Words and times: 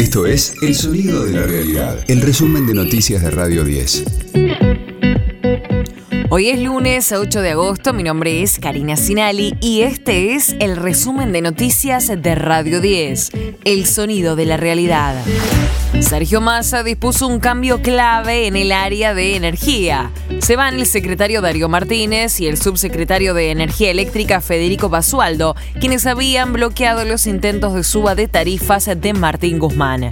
Esto 0.00 0.24
es 0.24 0.54
El 0.62 0.74
Sonido 0.74 1.26
de 1.26 1.32
la 1.32 1.42
Realidad, 1.42 2.06
el 2.08 2.22
resumen 2.22 2.66
de 2.66 2.72
noticias 2.72 3.22
de 3.22 3.30
Radio 3.30 3.64
10. 3.64 4.04
Hoy 6.30 6.48
es 6.48 6.58
lunes 6.58 7.12
8 7.12 7.42
de 7.42 7.50
agosto, 7.50 7.92
mi 7.92 8.02
nombre 8.02 8.42
es 8.42 8.58
Karina 8.58 8.96
Sinali 8.96 9.58
y 9.60 9.82
este 9.82 10.32
es 10.32 10.56
el 10.58 10.76
resumen 10.76 11.32
de 11.32 11.42
noticias 11.42 12.06
de 12.16 12.34
Radio 12.34 12.80
10, 12.80 13.30
El 13.64 13.84
Sonido 13.84 14.36
de 14.36 14.46
la 14.46 14.56
Realidad. 14.56 15.22
Sergio 16.00 16.40
Massa 16.40 16.82
dispuso 16.82 17.26
un 17.28 17.40
cambio 17.40 17.82
clave 17.82 18.46
en 18.46 18.56
el 18.56 18.72
área 18.72 19.14
de 19.14 19.36
energía. 19.36 20.10
Se 20.40 20.56
van 20.56 20.74
el 20.74 20.86
secretario 20.86 21.40
Darío 21.40 21.68
Martínez 21.68 22.40
y 22.40 22.48
el 22.48 22.56
subsecretario 22.56 23.34
de 23.34 23.50
Energía 23.50 23.90
Eléctrica 23.90 24.40
Federico 24.40 24.88
Basualdo, 24.88 25.54
quienes 25.78 26.06
habían 26.06 26.52
bloqueado 26.52 27.04
los 27.04 27.26
intentos 27.26 27.74
de 27.74 27.84
suba 27.84 28.14
de 28.14 28.28
tarifas 28.28 28.90
de 28.96 29.12
Martín 29.12 29.58
Guzmán. 29.58 30.10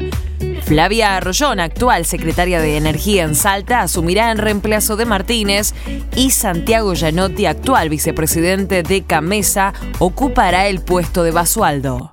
Flavia 0.63 1.17
Arroyón, 1.17 1.61
actual 1.61 2.05
secretaria 2.05 2.61
de 2.61 2.77
Energía 2.77 3.25
en 3.25 3.35
Salta, 3.35 3.81
asumirá 3.81 4.31
en 4.31 4.39
reemplazo 4.39 4.97
de 4.97 5.07
Martínez 5.07 5.75
y 6.15 6.31
Santiago 6.31 6.95
Gianotti, 6.95 7.47
actual 7.47 7.89
vicepresidente 7.89 8.83
de 8.83 9.03
Camesa, 9.03 9.73
ocupará 9.99 10.69
el 10.69 10.81
puesto 10.81 11.23
de 11.23 11.31
Basualdo. 11.31 12.11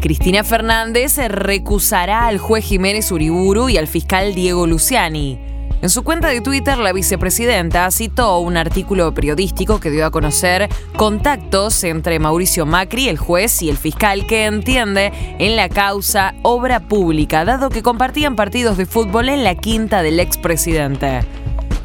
Cristina 0.00 0.44
Fernández 0.44 1.16
recusará 1.28 2.26
al 2.26 2.38
juez 2.38 2.64
Jiménez 2.64 3.10
Uriburu 3.10 3.68
y 3.68 3.76
al 3.76 3.86
fiscal 3.86 4.34
Diego 4.34 4.66
Luciani. 4.66 5.38
En 5.82 5.90
su 5.90 6.02
cuenta 6.04 6.28
de 6.28 6.40
Twitter, 6.40 6.78
la 6.78 6.92
vicepresidenta 6.92 7.90
citó 7.90 8.38
un 8.38 8.56
artículo 8.56 9.12
periodístico 9.12 9.78
que 9.78 9.90
dio 9.90 10.06
a 10.06 10.10
conocer 10.10 10.68
contactos 10.96 11.84
entre 11.84 12.18
Mauricio 12.18 12.64
Macri, 12.64 13.08
el 13.08 13.18
juez, 13.18 13.60
y 13.62 13.68
el 13.68 13.76
fiscal 13.76 14.26
que 14.26 14.46
entiende 14.46 15.12
en 15.38 15.54
la 15.54 15.68
causa 15.68 16.34
obra 16.42 16.80
pública, 16.80 17.44
dado 17.44 17.68
que 17.68 17.82
compartían 17.82 18.36
partidos 18.36 18.78
de 18.78 18.86
fútbol 18.86 19.28
en 19.28 19.44
la 19.44 19.54
quinta 19.54 20.02
del 20.02 20.18
expresidente. 20.18 21.20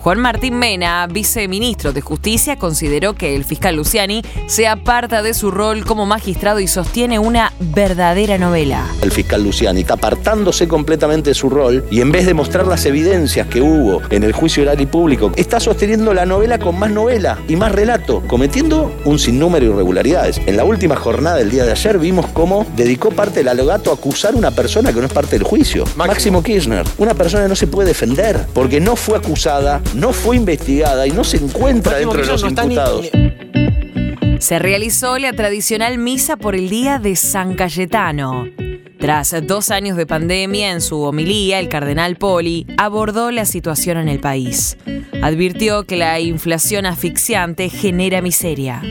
Juan 0.01 0.19
Martín 0.19 0.57
Mena, 0.57 1.05
viceministro 1.05 1.93
de 1.93 2.01
Justicia, 2.01 2.55
consideró 2.55 3.13
que 3.13 3.35
el 3.35 3.45
fiscal 3.45 3.75
Luciani 3.75 4.23
se 4.47 4.67
aparta 4.67 5.21
de 5.21 5.35
su 5.35 5.51
rol 5.51 5.85
como 5.85 6.07
magistrado 6.07 6.59
y 6.59 6.67
sostiene 6.67 7.19
una 7.19 7.53
verdadera 7.59 8.39
novela. 8.39 8.83
El 9.03 9.11
fiscal 9.11 9.43
Luciani 9.43 9.81
está 9.81 9.93
apartándose 9.93 10.67
completamente 10.67 11.29
de 11.29 11.33
su 11.35 11.51
rol 11.51 11.85
y 11.91 12.01
en 12.01 12.11
vez 12.11 12.25
de 12.25 12.33
mostrar 12.33 12.65
las 12.65 12.83
evidencias 12.87 13.45
que 13.45 13.61
hubo 13.61 14.01
en 14.09 14.23
el 14.23 14.33
juicio 14.33 14.63
oral 14.63 14.81
y 14.81 14.87
público, 14.87 15.31
está 15.35 15.59
sosteniendo 15.59 16.15
la 16.15 16.25
novela 16.25 16.57
con 16.57 16.79
más 16.79 16.89
novela 16.89 17.37
y 17.47 17.55
más 17.55 17.71
relato, 17.71 18.23
cometiendo 18.25 18.91
un 19.05 19.19
sinnúmero 19.19 19.67
de 19.67 19.71
irregularidades. 19.73 20.41
En 20.47 20.57
la 20.57 20.63
última 20.63 20.95
jornada 20.95 21.35
del 21.35 21.51
día 21.51 21.63
de 21.63 21.73
ayer 21.73 21.99
vimos 21.99 22.25
cómo 22.33 22.65
dedicó 22.75 23.11
parte 23.11 23.41
del 23.41 23.49
alegato 23.49 23.91
a 23.91 23.93
acusar 23.93 24.33
a 24.33 24.37
una 24.37 24.49
persona 24.49 24.91
que 24.91 24.99
no 24.99 25.05
es 25.05 25.13
parte 25.13 25.37
del 25.37 25.43
juicio. 25.43 25.83
Máximo 25.95 26.41
Kirchner, 26.41 26.87
una 26.97 27.13
persona 27.13 27.43
que 27.43 27.49
no 27.49 27.55
se 27.55 27.67
puede 27.67 27.89
defender 27.89 28.47
porque 28.55 28.79
no 28.79 28.95
fue 28.95 29.19
acusada, 29.19 29.79
no 29.93 30.13
fue 30.13 30.37
investigada 30.37 31.07
y 31.07 31.11
no 31.11 31.23
se 31.23 31.37
encuentra 31.37 31.97
dentro 31.97 32.21
de 32.21 32.27
los 32.27 32.43
imputados. 32.43 33.09
Se 34.39 34.59
realizó 34.59 35.17
la 35.19 35.33
tradicional 35.33 35.97
misa 35.97 36.35
por 36.37 36.55
el 36.55 36.69
Día 36.69 36.99
de 36.99 37.15
San 37.15 37.55
Cayetano. 37.55 38.45
Tras 38.99 39.35
dos 39.47 39.71
años 39.71 39.97
de 39.97 40.05
pandemia, 40.05 40.71
en 40.71 40.81
su 40.81 41.01
homilía, 41.01 41.59
el 41.59 41.69
cardenal 41.69 42.17
Poli 42.17 42.67
abordó 42.77 43.31
la 43.31 43.45
situación 43.45 43.97
en 43.97 44.07
el 44.07 44.19
país. 44.19 44.77
Advirtió 45.23 45.85
que 45.85 45.97
la 45.97 46.19
inflación 46.19 46.85
asfixiante 46.85 47.69
genera 47.69 48.21
miseria. 48.21 48.81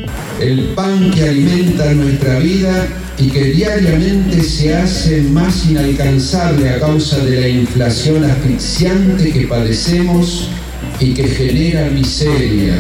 El 0.41 0.75
pan 0.75 1.13
que 1.13 1.29
alimenta 1.29 1.93
nuestra 1.95 2.39
vida 2.41 2.89
y 3.19 3.29
que 3.31 3.45
diariamente 3.45 4.43
se 4.43 4.75
hace 4.75 5.23
más 5.23 5.67
inalcanzable 5.67 6.71
a 6.71 6.81
causa 6.81 7.19
de 7.25 7.41
la 7.41 7.49
inflación 7.49 8.25
asfixiante 8.25 9.33
que 9.33 9.47
padecemos 9.47 10.49
y 11.01 11.15
que 11.15 11.27
genera 11.29 11.89
miseria. 11.91 12.75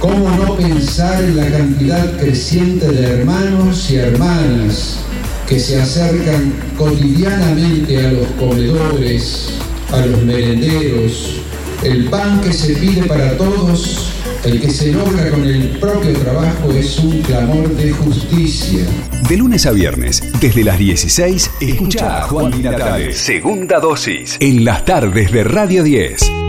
¿Cómo 0.00 0.30
no 0.30 0.56
pensar 0.56 1.22
en 1.24 1.36
la 1.36 1.50
cantidad 1.50 2.16
creciente 2.18 2.86
de 2.88 3.06
hermanos 3.06 3.90
y 3.90 3.96
hermanas 3.96 4.98
que 5.48 5.58
se 5.58 5.80
acercan 5.80 6.52
cotidianamente 6.76 8.04
a 8.04 8.12
los 8.12 8.26
comedores, 8.38 9.50
a 9.92 10.04
los 10.04 10.22
merenderos, 10.22 11.40
el 11.82 12.06
pan 12.06 12.40
que 12.40 12.52
se 12.52 12.74
pide 12.74 13.04
para 13.04 13.36
todos, 13.36 14.12
el 14.44 14.60
que 14.60 14.70
se 14.70 14.92
logra 14.92 15.30
con 15.30 15.44
el 15.44 15.68
propio 15.78 16.12
trabajo 16.14 16.70
es 16.72 16.98
un 16.98 17.20
clamor 17.22 17.68
de 17.76 17.92
justicia. 17.92 18.84
De 19.28 19.36
lunes 19.36 19.66
a 19.66 19.72
viernes, 19.72 20.22
desde 20.40 20.64
las 20.64 20.78
16, 20.78 21.50
escucha 21.60 22.18
a 22.18 22.22
Juan 22.22 22.50
Di 22.50 22.58
Natale. 22.58 23.12
Segunda 23.12 23.80
dosis, 23.80 24.36
en 24.40 24.64
las 24.64 24.84
tardes 24.84 25.32
de 25.32 25.44
Radio 25.44 25.82
10. 25.82 26.45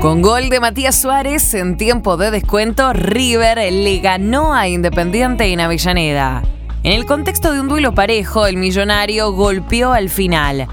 Con 0.00 0.22
gol 0.22 0.48
de 0.48 0.60
Matías 0.60 0.94
Suárez 0.94 1.54
en 1.54 1.76
tiempo 1.76 2.16
de 2.16 2.30
descuento, 2.30 2.92
River 2.92 3.58
le 3.72 3.98
ganó 3.98 4.54
a 4.54 4.68
Independiente 4.68 5.46
en 5.46 5.58
Avellaneda. 5.58 6.44
En 6.84 6.92
el 6.92 7.04
contexto 7.04 7.52
de 7.52 7.60
un 7.60 7.66
duelo 7.66 7.92
parejo, 7.94 8.46
el 8.46 8.58
millonario 8.58 9.32
golpeó 9.32 9.92
al 9.92 10.08
final. 10.08 10.68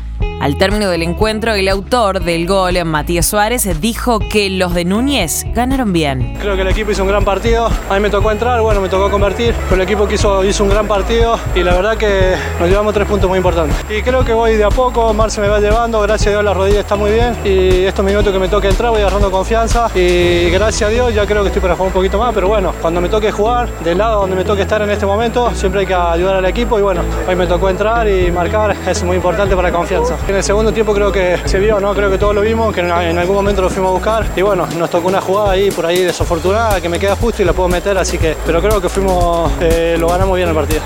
Al 0.46 0.58
término 0.58 0.90
del 0.92 1.02
encuentro, 1.02 1.54
el 1.56 1.68
autor 1.68 2.24
del 2.24 2.46
gol, 2.46 2.78
Matías 2.86 3.26
Suárez, 3.26 3.68
dijo 3.82 4.20
que 4.20 4.52
los 4.52 4.76
de 4.76 4.86
Núñez 4.86 5.44
ganaron 5.56 5.92
bien. 5.92 6.38
Creo 6.40 6.56
que 6.56 6.62
el 6.62 6.68
equipo 6.68 6.92
hizo 6.92 7.02
un 7.02 7.10
gran 7.10 7.26
partido. 7.26 7.68
A 7.90 7.96
mí 7.96 8.00
me 8.00 8.12
tocó 8.12 8.32
entrar, 8.32 8.62
bueno, 8.62 8.80
me 8.80 8.88
tocó 8.88 9.10
convertir. 9.10 9.56
Pero 9.68 9.82
el 9.82 9.88
equipo 9.88 10.08
hizo, 10.12 10.44
hizo 10.44 10.64
un 10.64 10.70
gran 10.70 10.88
partido 10.88 11.40
y 11.56 11.64
la 11.64 11.74
verdad 11.74 11.98
que 11.98 12.36
nos 12.60 12.70
llevamos 12.70 12.94
tres 12.94 13.08
puntos 13.08 13.28
muy 13.28 13.38
importantes. 13.38 13.76
Y 13.90 14.04
creo 14.04 14.24
que 14.24 14.34
voy 14.34 14.56
de 14.56 14.66
a 14.66 14.70
poco, 14.70 15.12
Mar 15.16 15.32
se 15.32 15.42
me 15.42 15.48
va 15.48 15.60
llevando, 15.60 16.00
gracias 16.02 16.28
a 16.28 16.30
Dios 16.32 16.44
la 16.44 16.54
rodilla 16.54 16.82
está 16.82 16.96
muy 16.96 17.12
bien. 17.12 17.36
Y 17.44 17.86
estos 17.86 18.06
minutos 18.06 18.32
que 18.32 18.38
me 18.38 18.48
toque 18.48 18.68
entrar 18.68 18.92
voy 18.92 19.02
agarrando 19.02 19.32
confianza. 19.32 19.90
Y 19.96 20.52
gracias 20.52 20.90
a 20.90 20.94
Dios 20.94 21.12
ya 21.16 21.26
creo 21.26 21.42
que 21.42 21.48
estoy 21.48 21.62
para 21.64 21.74
jugar 21.74 21.88
un 21.88 21.94
poquito 21.94 22.20
más. 22.20 22.36
Pero 22.36 22.50
bueno, 22.50 22.72
cuando 22.82 23.02
me 23.02 23.10
toque 23.10 23.32
jugar, 23.32 23.68
del 23.84 23.98
lado 23.98 24.22
donde 24.22 24.36
me 24.36 24.44
toque 24.44 24.62
estar 24.62 24.80
en 24.82 24.92
este 24.92 25.08
momento, 25.08 25.50
siempre 25.56 25.82
hay 25.82 25.88
que 25.88 25.96
ayudar 25.96 26.36
al 26.36 26.46
equipo. 26.46 26.78
Y 26.78 26.84
bueno, 26.84 27.02
hoy 27.28 27.36
me 27.36 27.48
tocó 27.48 27.68
entrar 27.68 28.08
y 28.08 28.32
marcar, 28.32 28.76
es 28.86 29.04
muy 29.04 29.16
importante 29.16 29.56
para 29.56 29.72
la 29.72 29.76
confianza. 29.76 30.05
En 30.28 30.36
el 30.36 30.44
segundo 30.44 30.72
tiempo 30.72 30.94
creo 30.94 31.12
que 31.12 31.40
se 31.46 31.60
vio, 31.60 31.80
¿no? 31.80 31.94
Creo 31.94 32.12
que 32.12 32.18
todos 32.18 32.36
lo 32.36 32.42
vimos, 32.42 32.74
que 32.74 32.82
en 32.82 32.92
algún 32.92 33.36
momento 33.36 33.62
lo 33.62 33.70
fuimos 33.70 33.90
a 33.90 33.94
buscar. 33.94 34.32
Y 34.36 34.42
bueno, 34.42 34.68
nos 34.78 34.90
tocó 34.90 35.08
una 35.08 35.22
jugada 35.22 35.52
ahí 35.52 35.72
por 35.72 35.86
ahí 35.86 36.02
desafortunada 36.02 36.82
que 36.82 36.90
me 36.90 37.00
queda 37.00 37.16
justo 37.16 37.42
y 37.42 37.46
la 37.46 37.54
puedo 37.54 37.70
meter, 37.70 37.98
así 37.98 38.18
que. 38.18 38.36
Pero 38.46 38.62
creo 38.62 38.82
que 38.82 38.90
fuimos. 38.90 39.52
Eh, 39.62 39.96
lo 40.00 40.08
ganamos 40.08 40.36
bien 40.36 40.50
el 40.50 40.56
partido. 40.56 40.82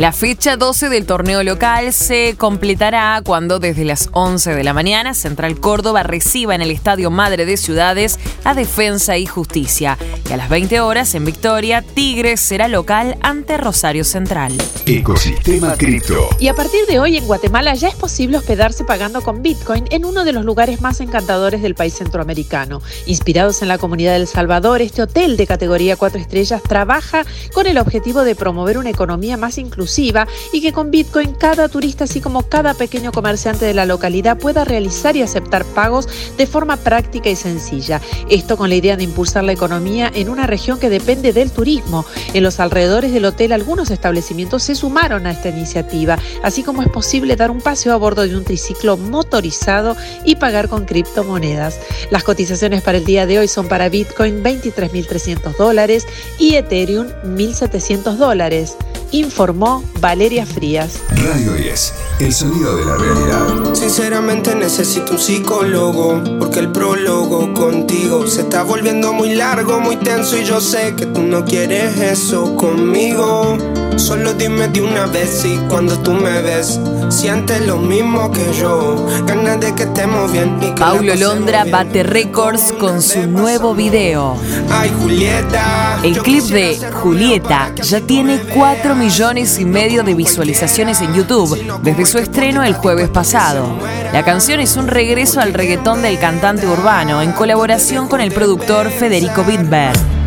La 0.00 0.12
fecha 0.12 0.56
12 0.56 0.88
del 0.88 1.04
torneo 1.04 1.42
local 1.42 1.92
se 1.92 2.34
completará 2.38 3.20
cuando 3.22 3.58
desde 3.58 3.84
las 3.84 4.08
11 4.12 4.54
de 4.54 4.64
la 4.64 4.72
mañana 4.72 5.12
Central 5.12 5.60
Córdoba 5.60 6.02
reciba 6.02 6.54
en 6.54 6.62
el 6.62 6.70
Estadio 6.70 7.10
Madre 7.10 7.44
de 7.44 7.58
Ciudades 7.58 8.18
a 8.44 8.54
Defensa 8.54 9.18
y 9.18 9.26
Justicia. 9.26 9.98
Y 10.30 10.32
a 10.32 10.36
las 10.36 10.48
20 10.48 10.78
horas 10.78 11.16
en 11.16 11.24
Victoria, 11.24 11.82
Tigres 11.82 12.38
será 12.38 12.68
local 12.68 13.18
ante 13.20 13.56
Rosario 13.56 14.04
Central. 14.04 14.56
Ecosistema 14.86 15.74
Cripto. 15.74 16.28
Y 16.38 16.46
a 16.46 16.54
partir 16.54 16.86
de 16.86 17.00
hoy 17.00 17.16
en 17.16 17.26
Guatemala 17.26 17.74
ya 17.74 17.88
es 17.88 17.96
posible 17.96 18.36
hospedarse 18.36 18.84
pagando 18.84 19.22
con 19.22 19.42
Bitcoin 19.42 19.86
en 19.90 20.04
uno 20.04 20.22
de 20.22 20.32
los 20.32 20.44
lugares 20.44 20.80
más 20.80 21.00
encantadores 21.00 21.62
del 21.62 21.74
país 21.74 21.94
centroamericano. 21.94 22.80
Inspirados 23.06 23.60
en 23.62 23.66
la 23.66 23.78
comunidad 23.78 24.12
de 24.12 24.18
El 24.18 24.28
Salvador, 24.28 24.82
este 24.82 25.02
hotel 25.02 25.36
de 25.36 25.48
categoría 25.48 25.96
4 25.96 26.20
estrellas 26.20 26.62
trabaja 26.62 27.24
con 27.52 27.66
el 27.66 27.78
objetivo 27.78 28.22
de 28.22 28.36
promover 28.36 28.78
una 28.78 28.90
economía 28.90 29.36
más 29.36 29.58
inclusiva 29.58 30.28
y 30.52 30.62
que 30.62 30.72
con 30.72 30.92
Bitcoin 30.92 31.32
cada 31.32 31.68
turista, 31.68 32.04
así 32.04 32.20
como 32.20 32.44
cada 32.44 32.74
pequeño 32.74 33.10
comerciante 33.10 33.64
de 33.64 33.74
la 33.74 33.84
localidad, 33.84 34.38
pueda 34.38 34.64
realizar 34.64 35.16
y 35.16 35.22
aceptar 35.22 35.64
pagos 35.64 36.08
de 36.38 36.46
forma 36.46 36.76
práctica 36.76 37.30
y 37.30 37.34
sencilla. 37.34 38.00
Esto 38.28 38.56
con 38.56 38.68
la 38.68 38.76
idea 38.76 38.96
de 38.96 39.02
impulsar 39.02 39.42
la 39.42 39.50
economía 39.50 40.08
en 40.19 40.19
una 40.28 40.46
región 40.46 40.78
que 40.78 40.90
depende 40.90 41.32
del 41.32 41.50
turismo. 41.50 42.04
En 42.34 42.42
los 42.42 42.60
alrededores 42.60 43.12
del 43.12 43.24
hotel 43.24 43.52
algunos 43.52 43.90
establecimientos 43.90 44.62
se 44.62 44.74
sumaron 44.74 45.26
a 45.26 45.30
esta 45.30 45.48
iniciativa, 45.48 46.18
así 46.42 46.62
como 46.62 46.82
es 46.82 46.88
posible 46.88 47.36
dar 47.36 47.50
un 47.50 47.60
paseo 47.60 47.92
a 47.92 47.96
bordo 47.96 48.26
de 48.26 48.36
un 48.36 48.44
triciclo 48.44 48.96
motorizado 48.96 49.96
y 50.24 50.36
pagar 50.36 50.68
con 50.68 50.84
criptomonedas. 50.84 51.80
Las 52.10 52.24
cotizaciones 52.24 52.82
para 52.82 52.98
el 52.98 53.04
día 53.04 53.26
de 53.26 53.38
hoy 53.38 53.48
son 53.48 53.68
para 53.68 53.88
Bitcoin 53.88 54.42
23.300 54.42 55.56
dólares 55.56 56.06
y 56.38 56.56
Ethereum 56.56 57.06
1.700 57.24 58.16
dólares 58.16 58.76
informó 59.12 59.84
Valeria 60.00 60.46
Frías. 60.46 61.00
Radio 61.10 61.54
10, 61.54 61.94
el 62.20 62.32
sonido 62.32 62.76
de 62.76 62.84
la 62.84 62.96
realidad. 62.96 63.74
Sinceramente 63.74 64.54
necesito 64.54 65.12
un 65.12 65.18
psicólogo, 65.18 66.22
porque 66.38 66.60
el 66.60 66.72
prólogo 66.72 67.52
contigo 67.54 68.26
se 68.26 68.42
está 68.42 68.62
volviendo 68.62 69.12
muy 69.12 69.34
largo, 69.34 69.80
muy 69.80 69.96
tenso 69.96 70.36
y 70.38 70.44
yo 70.44 70.60
sé 70.60 70.94
que 70.96 71.06
tú 71.06 71.22
no 71.22 71.44
quieres 71.44 71.98
eso 71.98 72.56
conmigo. 72.56 73.56
Solo 74.00 74.32
dime 74.32 74.66
de 74.68 74.80
una 74.80 75.06
vez 75.06 75.42
si 75.42 75.56
cuando 75.68 75.96
tú 75.98 76.12
me 76.12 76.40
ves 76.40 76.80
sientes 77.10 77.64
lo 77.66 77.76
mismo 77.76 78.30
que 78.32 78.44
yo. 78.58 79.06
Ganas 79.26 79.60
de 79.60 79.74
que 79.74 79.82
estemos 79.82 80.32
bien. 80.32 80.56
Y 80.60 80.70
que 80.74 80.80
Paulo 80.80 81.14
Londra 81.14 81.64
bien. 81.64 81.72
bate 81.72 82.02
récords 82.02 82.72
con 82.80 83.02
su 83.02 83.26
nuevo 83.26 83.74
video. 83.74 84.36
Ay, 84.70 84.90
Julieta. 85.00 86.00
El 86.02 86.18
clip 86.18 86.44
de 86.44 86.78
Julieta 86.92 87.72
ya 87.76 88.00
tiene 88.00 88.36
me 88.36 88.54
4 88.54 88.94
veas. 88.94 88.96
millones 88.96 89.60
y 89.60 89.66
medio 89.66 90.02
de 90.02 90.14
visualizaciones 90.14 91.02
en 91.02 91.14
YouTube 91.14 91.80
desde 91.82 92.06
su 92.06 92.18
estreno 92.18 92.64
el 92.64 92.72
jueves 92.72 93.10
pasado. 93.10 93.68
La 94.14 94.24
canción 94.24 94.60
es 94.60 94.76
un 94.76 94.88
regreso 94.88 95.40
al 95.40 95.52
reggaetón 95.52 96.00
del 96.02 96.18
cantante 96.18 96.66
urbano 96.66 97.20
en 97.20 97.32
colaboración 97.32 98.08
con 98.08 98.22
el 98.22 98.32
productor 98.32 98.90
Federico 98.90 99.42
Wittberg. 99.46 100.19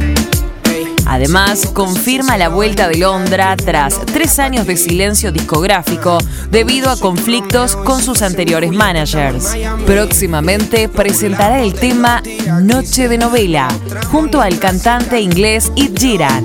Además, 1.06 1.68
confirma 1.74 2.38
la 2.38 2.50
vuelta 2.50 2.88
de 2.88 2.98
Londra 2.98 3.56
tras 3.58 4.00
tres 4.06 4.40
años 4.40 4.66
de 4.68 4.78
silencio 4.78 5.32
discográfico 5.32 6.18
debido 6.50 6.90
a 6.90 6.98
conflictos 6.98 7.76
con 7.76 8.02
sus 8.02 8.22
anteriores 8.22 8.72
managers. 8.72 9.54
Próximamente 9.86 10.90
presentará 10.90 11.62
el 11.62 11.74
tema 11.74 12.22
Noche 12.62 13.08
de 13.08 13.18
Novela 13.18 13.68
junto 14.12 14.42
al 14.42 14.60
cantante 14.60 15.20
inglés 15.20 15.72
Ed 15.76 15.92
Londra. 15.94 16.42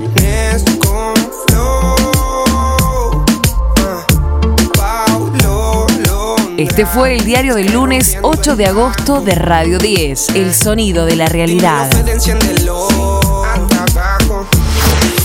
Este 6.57 6.85
fue 6.85 7.15
el 7.15 7.23
diario 7.23 7.55
del 7.55 7.71
lunes 7.71 8.17
8 8.21 8.57
de 8.57 8.65
agosto 8.65 9.21
de 9.21 9.33
Radio 9.33 9.77
10, 9.77 10.35
El 10.35 10.53
Sonido 10.53 11.05
de 11.05 11.15
la 11.15 11.27
Realidad. 11.27 11.89